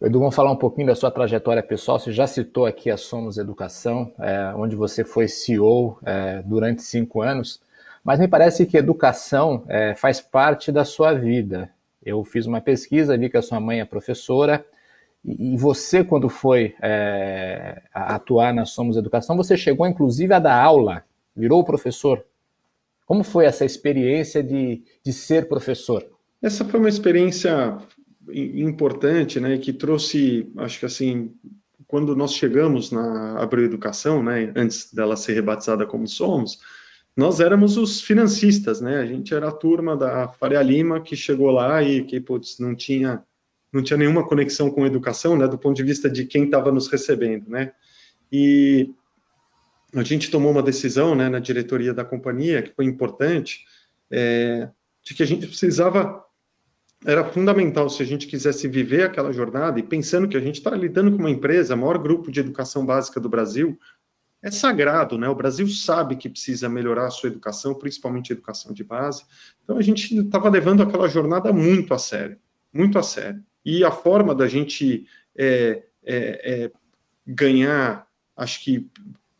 [0.00, 1.98] Edu, vamos falar um pouquinho da sua trajetória pessoal.
[1.98, 7.22] Você já citou aqui a Somos Educação, é, onde você foi CEO é, durante cinco
[7.22, 7.60] anos,
[8.02, 11.70] mas me parece que educação é, faz parte da sua vida.
[12.04, 14.64] Eu fiz uma pesquisa, vi que a sua mãe é professora,
[15.24, 21.04] e, você, quando foi é, atuar na Somos Educação, você chegou inclusive a dar aula,
[21.34, 22.24] virou professor.
[23.06, 26.04] Como foi essa experiência de, de ser professor?
[26.40, 27.78] Essa foi uma experiência
[28.30, 31.32] importante, né, que trouxe, acho que assim,
[31.86, 36.58] quando nós chegamos na Abril Educação, né, antes dela ser rebatizada como somos,
[37.16, 41.50] nós éramos os financistas, né, a gente era a turma da Faria Lima que chegou
[41.50, 43.22] lá e que, putz, não tinha,
[43.72, 46.88] não tinha nenhuma conexão com educação, né, do ponto de vista de quem estava nos
[46.88, 47.72] recebendo, né,
[48.30, 48.90] e
[49.94, 53.64] a gente tomou uma decisão, né, na diretoria da companhia, que foi importante,
[54.10, 54.68] é,
[55.02, 56.24] de que a gente precisava
[57.04, 60.70] era fundamental se a gente quisesse viver aquela jornada e pensando que a gente está
[60.70, 63.78] lidando com uma empresa, maior grupo de educação básica do Brasil,
[64.42, 65.28] é sagrado, né?
[65.28, 69.24] O Brasil sabe que precisa melhorar a sua educação, principalmente a educação de base.
[69.62, 72.38] Então a gente estava levando aquela jornada muito a sério,
[72.72, 73.42] muito a sério.
[73.64, 76.70] E a forma da gente é, é, é,
[77.26, 78.90] ganhar, acho que,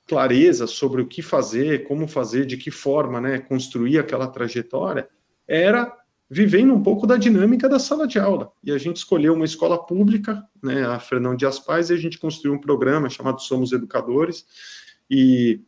[0.07, 5.09] clareza sobre o que fazer, como fazer, de que forma né, construir aquela trajetória,
[5.49, 5.97] era
[6.29, 8.53] vivendo um pouco da dinâmica da sala de aula.
[8.63, 12.19] E a gente escolheu uma escola pública, né, a Fernão Dias Paz, e a gente
[12.19, 14.45] construiu um programa chamado Somos Educadores,
[15.11, 15.61] e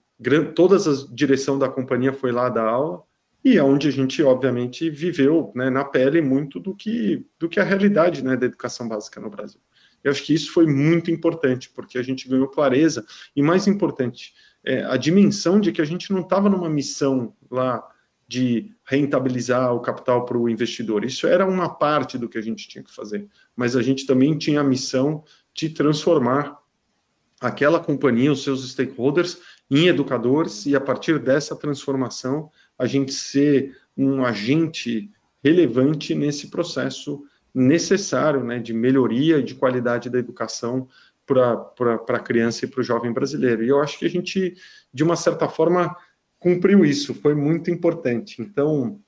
[0.54, 3.02] toda a direção da companhia foi lá dar aula,
[3.44, 7.60] e é onde a gente, obviamente, viveu né, na pele muito do que, do que
[7.60, 9.60] a realidade né, da educação básica no Brasil.
[10.02, 13.04] Eu acho que isso foi muito importante, porque a gente ganhou clareza,
[13.36, 14.32] e mais importante,
[14.64, 17.86] é, a dimensão de que a gente não estava numa missão lá
[18.26, 21.04] de rentabilizar o capital para o investidor.
[21.04, 24.36] Isso era uma parte do que a gente tinha que fazer, mas a gente também
[24.38, 25.22] tinha a missão
[25.54, 26.58] de transformar
[27.40, 29.38] aquela companhia, os seus stakeholders,
[29.70, 35.10] em educadores e a partir dessa transformação a gente ser um agente
[35.42, 37.22] relevante nesse processo
[37.54, 40.88] necessário né, de melhoria e de qualidade da educação
[41.26, 41.70] para
[42.08, 43.64] a criança e para o jovem brasileiro.
[43.64, 44.54] E eu acho que a gente,
[44.92, 45.96] de uma certa forma,
[46.38, 48.42] cumpriu isso, foi muito importante.
[48.42, 49.00] Então,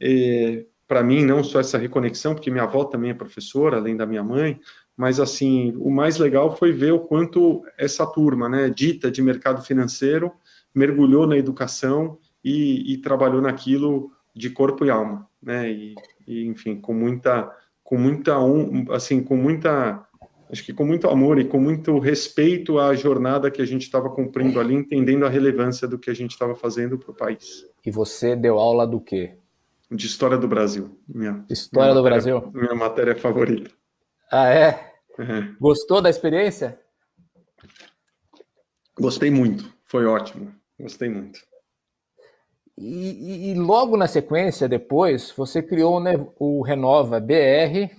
[0.00, 4.06] é, para mim, não só essa reconexão, porque minha avó também é professora, além da
[4.06, 4.60] minha mãe,
[4.96, 9.62] mas assim, o mais legal foi ver o quanto essa turma, né, dita de mercado
[9.62, 10.32] financeiro,
[10.74, 15.94] mergulhou na educação e, e trabalhou naquilo de corpo e alma, né, e,
[16.26, 17.50] e enfim, com muita,
[17.82, 18.36] com muita,
[18.94, 20.06] assim, com muita
[20.50, 24.10] acho que com muito amor e com muito respeito à jornada que a gente estava
[24.10, 27.64] cumprindo ali, entendendo a relevância do que a gente estava fazendo para o país.
[27.84, 29.36] E você deu aula do quê?
[29.90, 30.98] De História do Brasil.
[31.08, 32.52] Minha, História minha do matéria, Brasil?
[32.52, 33.70] Minha matéria favorita.
[34.30, 34.92] Ah, é?
[35.18, 35.54] é?
[35.60, 36.78] Gostou da experiência?
[38.98, 41.40] Gostei muito, foi ótimo, gostei muito.
[42.78, 47.90] E, e, logo na sequência, depois, você criou né, o Renova BR,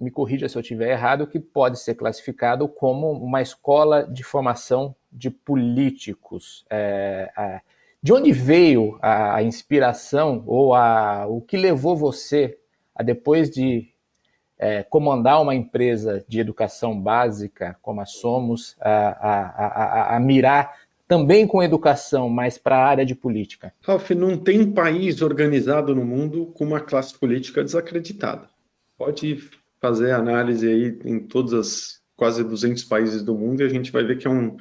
[0.00, 4.94] me corrija se eu estiver errado, que pode ser classificado como uma escola de formação
[5.12, 6.64] de políticos.
[6.70, 7.60] É, é,
[8.02, 12.58] de onde veio a, a, inspiração ou a, o que levou você
[12.94, 13.88] a, depois de
[14.58, 21.62] é, comandar uma empresa de educação básica, como a Somos, a, a mirar também com
[21.62, 23.72] educação, mas para a área de política?
[23.82, 28.48] Ralf, não tem país organizado no mundo com uma classe política desacreditada.
[28.96, 29.48] Pode
[29.80, 34.04] fazer análise aí em todas as quase 200 países do mundo e a gente vai
[34.04, 34.56] ver que é um,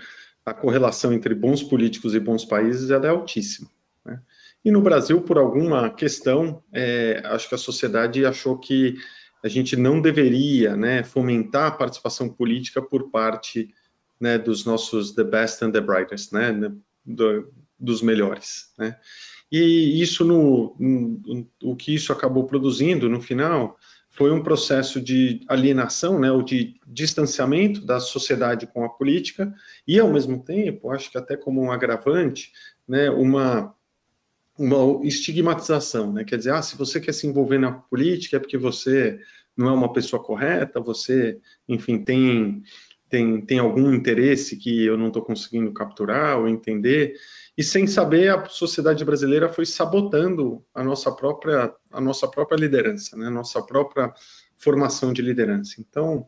[0.45, 3.69] a correlação entre bons políticos e bons países é altíssima.
[4.05, 4.19] Né?
[4.65, 8.95] E no Brasil, por alguma questão, é, acho que a sociedade achou que
[9.43, 13.69] a gente não deveria né, fomentar a participação política por parte
[14.23, 16.71] né, dos nossos the best and the brightest, né,
[17.05, 18.71] do, dos melhores.
[18.77, 18.97] Né?
[19.51, 23.77] E isso, no, no, o que isso acabou produzindo no final
[24.11, 29.53] foi um processo de alienação, né, ou de distanciamento da sociedade com a política,
[29.85, 32.53] e ao mesmo tempo, acho que até como um agravante,
[32.87, 33.75] né, uma,
[34.57, 38.57] uma estigmatização, né, quer dizer, ah, se você quer se envolver na política é porque
[38.57, 39.19] você
[39.57, 42.63] não é uma pessoa correta, você, enfim, tem,
[43.13, 47.13] tem, tem algum interesse que eu não estou conseguindo capturar ou entender,
[47.55, 53.15] e sem saber a sociedade brasileira foi sabotando a nossa própria a nossa própria liderança,
[53.15, 53.27] né?
[53.27, 54.11] A nossa própria
[54.57, 55.75] formação de liderança.
[55.79, 56.25] Então,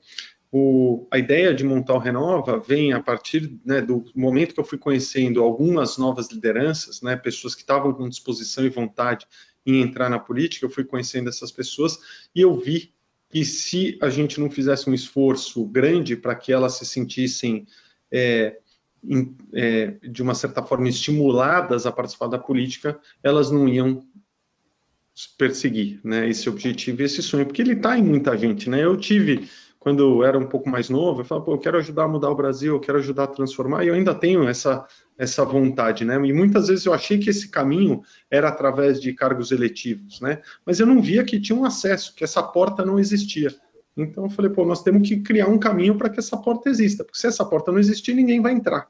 [0.52, 4.64] o, a ideia de montar o Renova vem a partir né, do momento que eu
[4.64, 9.26] fui conhecendo algumas novas lideranças, né, pessoas que estavam com disposição e vontade
[9.66, 11.98] em entrar na política, eu fui conhecendo essas pessoas
[12.36, 12.94] e eu vi
[13.36, 17.68] que se a gente não fizesse um esforço grande para que elas se sentissem
[18.10, 18.60] é,
[19.52, 24.02] é, de uma certa forma, estimuladas a participar da política, elas não iam
[25.38, 28.70] perseguir né, esse objetivo e esse sonho, porque ele está em muita gente.
[28.70, 28.86] Né?
[28.86, 32.08] Eu tive, quando eu era um pouco mais novo, eu falava, eu quero ajudar a
[32.08, 34.88] mudar o Brasil, eu quero ajudar a transformar, e eu ainda tenho essa,
[35.18, 36.04] essa vontade.
[36.06, 36.16] Né?
[36.26, 40.42] E muitas vezes eu achei que esse caminho era através de cargos eletivos, né?
[40.66, 43.54] mas eu não via que tinha um acesso, que essa porta não existia.
[43.98, 47.04] Então eu falei, pô, nós temos que criar um caminho para que essa porta exista,
[47.04, 48.90] porque se essa porta não existir, ninguém vai entrar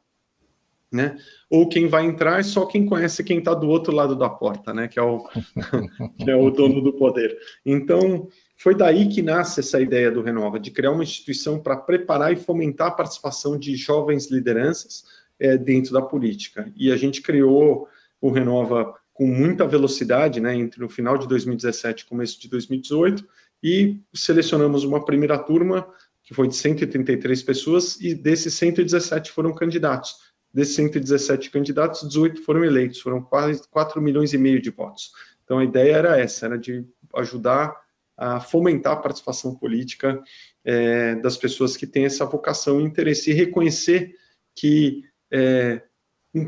[0.96, 1.18] né?
[1.50, 4.74] Ou quem vai entrar é só quem conhece quem está do outro lado da porta,
[4.74, 4.88] né?
[4.88, 5.24] Que é o,
[6.18, 7.38] que é o dono do poder.
[7.66, 12.32] Então, foi daí que nasce essa ideia do Renova, de criar uma instituição para preparar
[12.32, 15.04] e fomentar a participação de jovens lideranças
[15.40, 16.72] é, dentro da política.
[16.76, 17.88] E a gente criou
[18.22, 23.26] o Renova com muita velocidade, né, entre o final de 2017 e começo de 2018,
[23.64, 25.88] e selecionamos uma primeira turma
[26.24, 30.16] que foi de 133 pessoas, e desses 117 foram candidatos
[30.56, 35.12] desses 117 candidatos, 18 foram eleitos, foram quase 4 milhões e meio de votos.
[35.44, 37.76] Então a ideia era essa, era de ajudar
[38.18, 40.24] a fomentar a participação política
[40.64, 44.16] é, das pessoas que têm essa vocação e interesse, e reconhecer
[44.56, 45.04] que
[45.36, 45.82] é,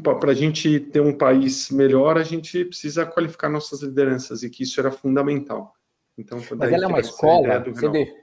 [0.01, 4.63] para a gente ter um país melhor, a gente precisa qualificar nossas lideranças, e que
[4.63, 5.73] isso era fundamental.
[6.17, 7.63] Então, Mas ela é uma escola?
[7.63, 8.13] Você, de,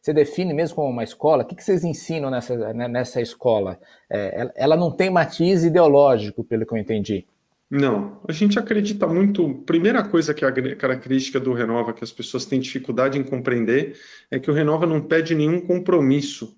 [0.00, 1.42] você, define mesmo como uma escola?
[1.42, 3.78] O que, que vocês ensinam nessa, né, nessa escola?
[4.10, 7.26] É, ela não tem matiz ideológico, pelo que eu entendi.
[7.68, 9.62] Não, a gente acredita muito.
[9.66, 13.96] Primeira coisa que é a característica do Renova que as pessoas têm dificuldade em compreender
[14.30, 16.54] é que o Renova não pede nenhum compromisso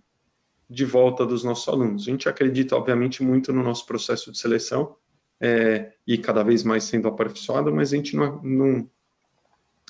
[0.69, 2.03] de volta dos nossos alunos.
[2.03, 4.97] A gente acredita, obviamente, muito no nosso processo de seleção
[5.41, 8.91] é, e cada vez mais sendo aperfeiçoado, mas a gente não, não,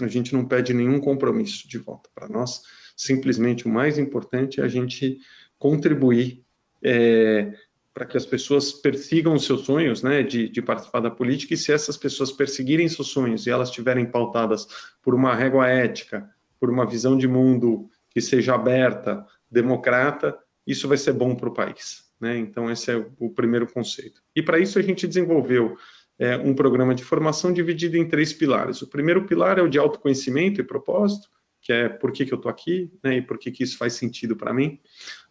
[0.00, 2.10] a gente não pede nenhum compromisso de volta.
[2.14, 2.62] Para nós,
[2.96, 5.18] simplesmente o mais importante é a gente
[5.58, 6.44] contribuir
[6.82, 7.52] é,
[7.94, 11.56] para que as pessoas persigam os seus sonhos, né, de, de, participar da política, e
[11.56, 14.66] se essas pessoas perseguirem seus sonhos e elas estiverem pautadas
[15.00, 20.96] por uma régua ética, por uma visão de mundo que seja aberta, democrata, isso vai
[20.96, 22.04] ser bom para o país.
[22.20, 22.38] Né?
[22.38, 24.22] Então, esse é o primeiro conceito.
[24.34, 25.76] E para isso a gente desenvolveu
[26.18, 28.82] é, um programa de formação dividido em três pilares.
[28.82, 31.28] O primeiro pilar é o de autoconhecimento e propósito,
[31.60, 33.94] que é por que, que eu estou aqui né, e por que, que isso faz
[33.94, 34.78] sentido para mim.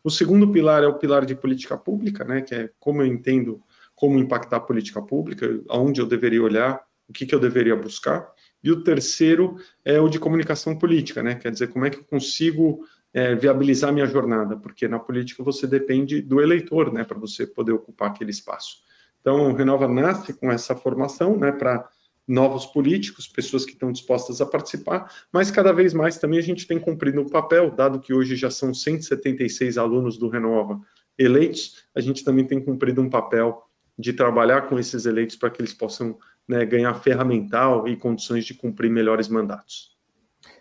[0.04, 3.62] O segundo pilar é o pilar de política pública, né, que é como eu entendo
[3.96, 8.28] como impactar a política pública, aonde eu deveria olhar, o que, que eu deveria buscar.
[8.64, 12.04] E o terceiro é o de comunicação política, né, quer dizer, como é que eu
[12.04, 17.46] consigo é, viabilizar minha jornada, porque na política você depende do eleitor, né, para você
[17.46, 18.78] poder ocupar aquele espaço.
[19.22, 21.88] Então, o Renova nasce com essa formação, né, para
[22.28, 26.66] novos políticos, pessoas que estão dispostas a participar, mas cada vez mais também a gente
[26.66, 30.82] tem cumprido o papel, dado que hoje já são 176 alunos do Renova
[31.18, 35.62] eleitos, a gente também tem cumprido um papel de trabalhar com esses eleitos para que
[35.62, 39.93] eles possam né, ganhar ferramental e condições de cumprir melhores mandatos.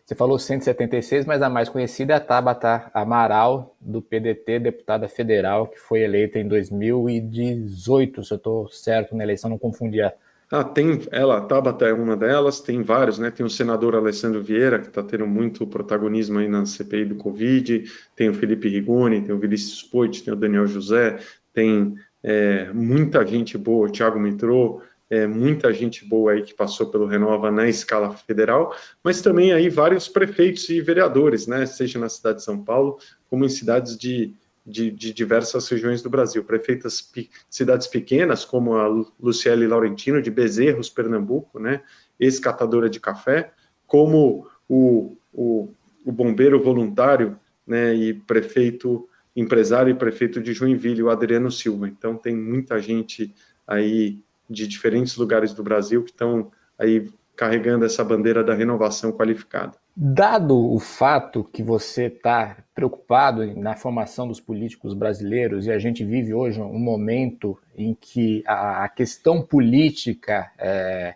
[0.05, 5.69] Você falou 176, mas a mais conhecida é a Tabata Amaral, do PDT, deputada federal,
[5.69, 10.01] que foi eleita em 2018, se eu estou certo na eleição, não confundi
[10.53, 13.31] ah, tem ela, a Tabata é uma delas, tem vários, né?
[13.31, 17.85] Tem o senador Alessandro Vieira, que está tendo muito protagonismo aí na CPI do Covid,
[18.15, 21.19] tem o Felipe Rigoni, tem o Vinícius Poit, tem o Daniel José,
[21.55, 26.87] tem é, muita gente boa, o Thiago Metrô, é, muita gente boa aí que passou
[26.87, 31.67] pelo Renova na escala federal, mas também aí vários prefeitos e vereadores, né?
[31.67, 32.99] Seja na cidade de São Paulo,
[33.29, 36.45] como em cidades de de, de, diversas regiões do Brasil.
[36.45, 37.13] Prefeitas
[37.51, 38.87] cidades pequenas, como a
[39.21, 41.83] Luciele Laurentino, de Bezerros, Pernambuco, né,
[42.19, 43.53] ex-catadora de café,
[43.89, 45.69] como o, o,
[46.07, 51.89] o bombeiro voluntário né, e prefeito, empresário e prefeito de Joinville, o Adriano Silva.
[51.89, 53.35] Então, tem muita gente
[53.67, 54.21] aí
[54.53, 59.73] de diferentes lugares do Brasil que estão aí carregando essa bandeira da renovação qualificada.
[59.95, 66.05] Dado o fato que você está preocupado na formação dos políticos brasileiros e a gente
[66.05, 71.15] vive hoje um momento em que a, questão política está é,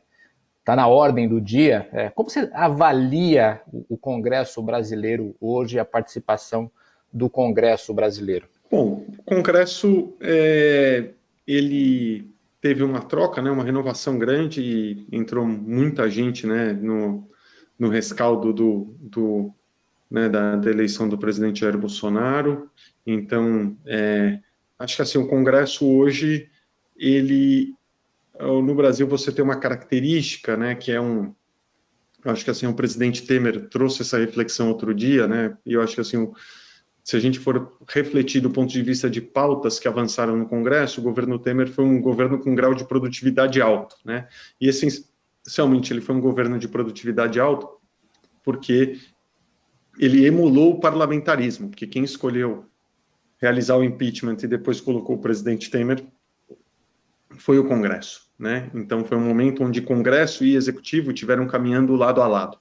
[0.65, 6.71] tá na ordem do dia, é, como você avalia o, Congresso brasileiro hoje, a participação
[7.11, 8.47] do Congresso brasileiro?
[8.71, 11.11] Bom, o Congresso é,
[11.47, 12.29] ele
[12.67, 17.31] teve uma troca, né, uma renovação grande e entrou muita gente né, no,
[17.79, 19.53] no rescaldo do, do
[20.11, 22.69] né, da, da, eleição do presidente Jair Bolsonaro.
[23.07, 24.41] Então, é,
[24.81, 26.51] acho que assim o Congresso hoje
[26.97, 27.73] ele
[28.37, 31.33] no Brasil você tem uma característica, né, que é um
[32.25, 35.95] acho que assim o presidente Temer trouxe essa reflexão outro dia, né, e eu acho
[35.95, 36.33] que assim
[37.07, 41.01] se a gente for refletir do ponto de vista de pautas que avançaram no Congresso,
[41.01, 44.27] o governo Temer foi um governo com grau de produtividade alto, né?
[44.61, 47.79] E essencialmente ele foi um governo de produtividade alto
[48.43, 48.99] porque
[49.97, 52.67] ele emulou o parlamentarismo, porque quem escolheu
[53.41, 56.05] realizar o impeachment e depois colocou o presidente Temer
[57.39, 58.69] foi o Congresso, né?
[58.75, 62.59] Então foi um momento onde Congresso e Executivo tiveram caminhando lado a lado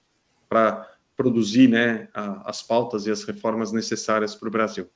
[0.47, 4.89] para produzir né, a, as pautas e as reformas necessárias para o Brasil.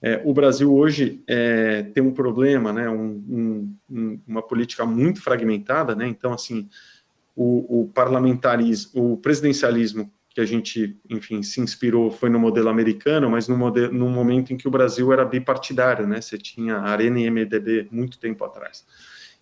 [0.00, 5.94] É, o Brasil hoje é, tem um problema, né, um, um, uma política muito fragmentada,
[5.94, 6.68] né, então, assim,
[7.34, 13.30] o, o, parlamentarismo, o presidencialismo que a gente, enfim, se inspirou foi no modelo americano,
[13.30, 17.30] mas no, no momento em que o Brasil era bipartidário, né, você tinha Arena e
[17.30, 18.84] MDB muito tempo atrás.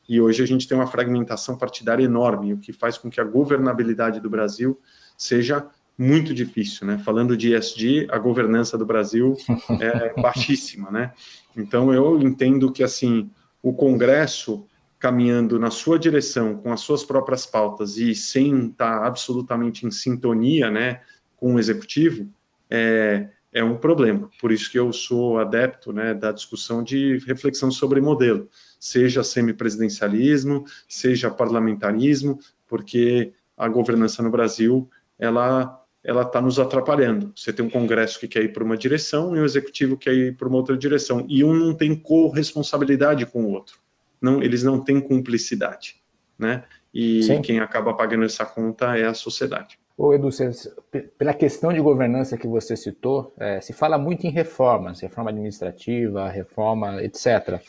[0.08, 3.24] E hoje a gente tem uma fragmentação partidária enorme, o que faz com que a
[3.24, 4.80] governabilidade do Brasil
[5.16, 5.66] seja
[5.96, 6.98] muito difícil, né?
[6.98, 9.36] Falando de ESG, a governança do Brasil
[9.80, 11.12] é baixíssima, né?
[11.56, 13.30] Então eu entendo que assim
[13.62, 14.66] o Congresso
[14.98, 20.70] caminhando na sua direção com as suas próprias pautas e sem estar absolutamente em sintonia,
[20.70, 21.00] né?
[21.36, 22.26] com o executivo,
[22.70, 24.30] é, é um problema.
[24.40, 28.48] Por isso que eu sou adepto né, da discussão de reflexão sobre modelo,
[28.80, 34.88] seja semipresidencialismo, seja parlamentarismo, porque a governança no Brasil
[35.18, 37.32] ela ela está nos atrapalhando.
[37.34, 40.14] Você tem um Congresso que quer ir para uma direção e um Executivo que quer
[40.14, 43.78] ir para uma outra direção, e um não tem corresponsabilidade com o outro.
[44.20, 45.96] Não, eles não têm cumplicidade,
[46.38, 46.64] né?
[46.92, 47.42] E Sim.
[47.42, 49.78] quem acaba pagando essa conta é a sociedade.
[49.96, 50.28] Ô Edu,
[51.16, 56.28] pela questão de governança que você citou, é, se fala muito em reformas, reforma administrativa,
[56.28, 57.60] reforma, etc.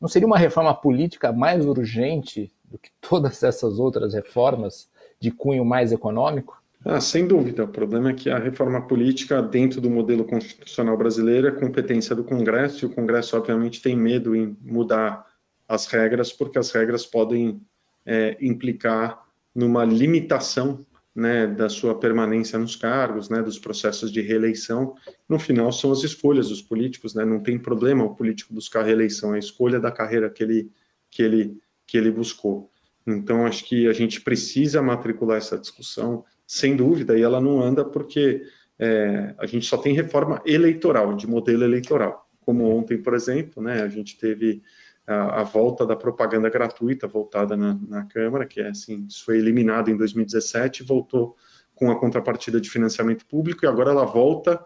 [0.00, 5.64] Não seria uma reforma política mais urgente do que todas essas outras reformas de cunho
[5.64, 6.59] mais econômico?
[6.84, 7.64] Ah, sem dúvida.
[7.64, 12.24] O problema é que a reforma política, dentro do modelo constitucional brasileiro, é competência do
[12.24, 15.26] Congresso, e o Congresso, obviamente, tem medo em mudar
[15.68, 17.60] as regras, porque as regras podem
[18.06, 19.22] é, implicar
[19.54, 24.94] numa limitação né, da sua permanência nos cargos, né, dos processos de reeleição.
[25.28, 29.34] No final, são as escolhas dos políticos, né, não tem problema o político buscar reeleição,
[29.34, 30.70] é a escolha da carreira que ele,
[31.10, 32.70] que ele, que ele buscou.
[33.06, 37.84] Então, acho que a gente precisa matricular essa discussão, sem dúvida, e ela não anda
[37.84, 38.42] porque
[38.76, 42.28] é, a gente só tem reforma eleitoral, de modelo eleitoral.
[42.40, 44.60] Como ontem, por exemplo, né, a gente teve
[45.06, 49.92] a, a, volta da propaganda gratuita voltada na, na, Câmara, que é assim, foi eliminado
[49.92, 51.36] em 2017, voltou
[51.72, 54.60] com a contrapartida de financiamento público e agora ela volta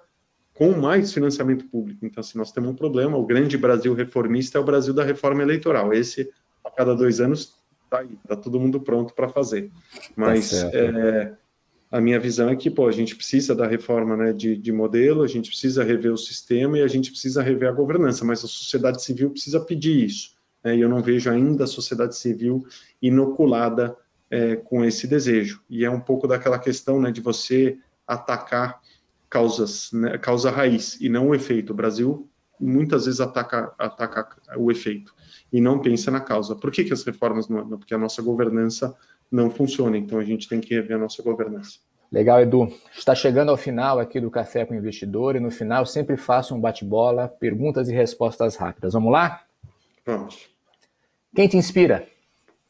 [0.55, 2.07] com mais financiamento público.
[2.07, 3.19] Então, assim, nós temos um problema.
[3.19, 5.93] O grande Brasil reformista é o Brasil da reforma eleitoral.
[5.93, 6.31] Esse,
[6.65, 9.71] a cada dois anos, está aí, está todo mundo pronto para fazer.
[10.17, 11.35] Mas tá é,
[11.95, 15.23] a minha visão é que, pô, a gente precisa da reforma né, de, de modelo,
[15.23, 18.49] a gente precisa rever o sistema e a gente precisa rever a governança, mas a
[18.49, 20.35] sociedade civil precisa pedir isso
[20.65, 22.67] né, e eu não vejo ainda a sociedade civil
[23.01, 23.97] inoculada
[24.29, 25.63] é, com esse desejo.
[25.71, 28.81] E é um pouco daquela questão né, de você atacar
[29.31, 31.73] causas, né, causa raiz e não o efeito.
[31.73, 32.29] O Brasil
[32.59, 35.15] muitas vezes ataca, ataca o efeito
[35.53, 36.57] e não pensa na causa.
[36.57, 37.79] Por que, que as reformas não andam?
[37.79, 38.97] Porque a nossa governança
[39.35, 41.79] não funciona, então a gente tem que rever a nossa governança.
[42.11, 42.73] Legal, Edu.
[42.97, 46.17] Está chegando ao final aqui do Café com o Investidor e no final eu sempre
[46.17, 48.93] faço um bate-bola, perguntas e respostas rápidas.
[48.93, 49.45] Vamos lá?
[50.07, 50.49] Vamos.
[51.35, 52.07] Quem te inspira?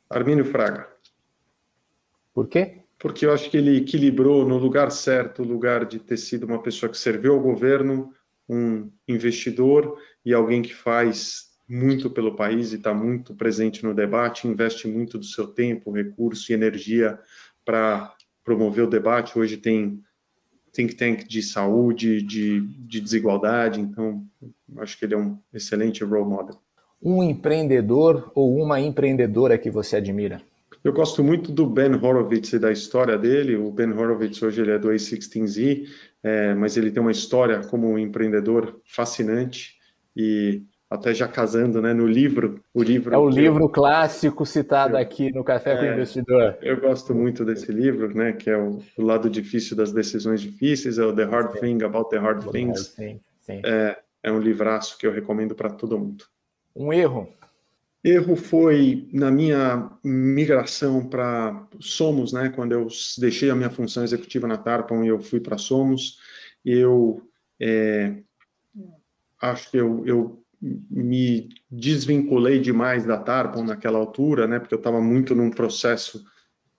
[0.08, 0.88] Armínio Fraga.
[2.32, 2.78] Por quê?
[2.98, 6.62] Porque eu acho que ele equilibrou no lugar certo o lugar de ter sido uma
[6.62, 8.10] pessoa que serviu ao governo,
[8.48, 14.46] um investidor e alguém que faz muito pelo país e está muito presente no debate,
[14.48, 17.18] investe muito do seu tempo, recurso e energia
[17.64, 19.38] para promover o debate.
[19.38, 20.02] Hoje tem
[20.72, 24.26] think tank de saúde, de, de desigualdade, então
[24.78, 26.58] acho que ele é um excelente role model
[27.04, 30.40] um empreendedor ou uma empreendedora que você admira?
[30.82, 33.56] Eu gosto muito do Ben Horowitz e da história dele.
[33.56, 35.86] O Ben Horowitz hoje ele é do A16Z,
[36.22, 39.74] é, mas ele tem uma história como um empreendedor fascinante
[40.16, 40.62] e
[40.94, 45.00] até já casando, né, no livro, o livro é o livro eu, clássico citado eu,
[45.00, 46.58] aqui no Café é, com o Investidor.
[46.62, 50.98] Eu gosto muito desse livro, né, que é o, o, lado difícil das decisões difíceis,
[50.98, 51.60] é o The Hard sim.
[51.60, 52.94] Thing About the Hard Things.
[52.96, 53.60] Sim, sim.
[53.64, 56.24] É, é um livraço que eu recomendo para todo mundo.
[56.74, 57.28] Um erro?
[58.02, 62.52] Erro foi na minha migração para Somos, né?
[62.54, 62.86] Quando eu
[63.18, 66.18] deixei a minha função executiva na Tarpon e eu fui para Somos,
[66.64, 67.22] eu
[67.58, 68.14] é,
[69.40, 70.43] acho que eu, eu
[70.90, 74.58] me desvinculei demais da Tarpon naquela altura, né?
[74.58, 76.24] Porque eu estava muito num processo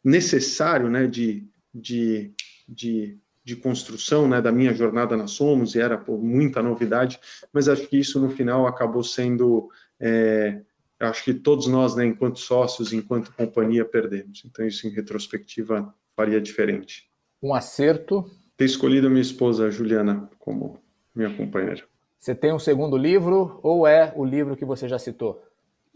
[0.04, 1.08] necessário, né?
[1.08, 2.34] De, de,
[2.68, 7.20] de de construção né, da minha jornada na Somos e era por muita novidade,
[7.54, 9.70] mas acho que isso no final acabou sendo
[10.00, 10.62] é,
[11.00, 14.44] acho que todos nós, né, enquanto sócios, enquanto companhia, perdemos.
[14.46, 17.10] Então, isso em retrospectiva faria diferente.
[17.42, 18.30] Um acerto?
[18.58, 20.80] Ter escolhido a minha esposa, Juliana, como
[21.14, 21.84] minha companheira.
[22.20, 25.44] Você tem um segundo livro ou é o livro que você já citou?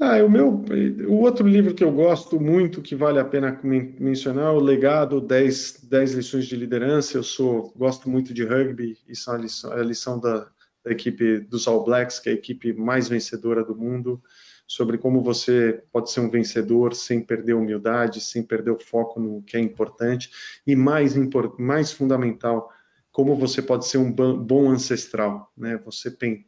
[0.01, 0.63] Ah, o meu,
[1.09, 5.19] o outro livro que eu gosto muito, que vale a pena mencionar, é o Legado
[5.19, 7.17] 10, 10 lições de liderança.
[7.17, 10.47] Eu sou, gosto muito de rugby, isso é a lição, é a lição da,
[10.85, 14.21] da equipe dos All Blacks, que é a equipe mais vencedora do mundo,
[14.65, 19.41] sobre como você pode ser um vencedor sem perder humildade, sem perder o foco no
[19.41, 20.31] que é importante,
[20.65, 21.13] e mais,
[21.57, 22.71] mais fundamental,
[23.19, 25.77] como você pode ser um bom ancestral, né?
[25.83, 26.45] Você tem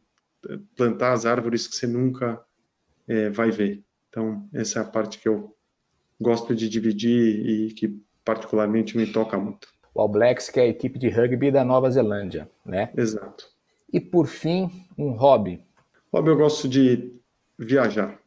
[0.74, 2.42] plantar as árvores que você nunca
[3.06, 3.84] é, vai ver.
[4.08, 5.54] Então, essa é a parte que eu
[6.18, 9.68] gosto de dividir e que particularmente me toca muito.
[9.94, 12.90] O All Blacks, que é a equipe de rugby da Nova Zelândia, né?
[12.96, 13.44] Exato.
[13.92, 15.62] E por fim, um hobby.
[16.10, 17.12] Hobby eu gosto de
[17.58, 18.18] viajar.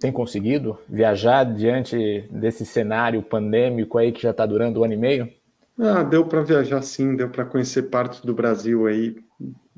[0.00, 4.96] Tem conseguido viajar diante desse cenário pandêmico aí que já está durando um ano e
[4.96, 5.39] meio?
[5.80, 9.16] Ah, deu para viajar sim, deu para conhecer partes do Brasil aí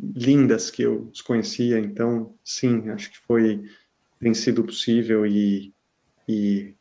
[0.02, 3.62] lindas que eu desconhecia, então sim, acho que foi
[4.18, 5.72] tem sido possível e,
[6.28, 6.74] e,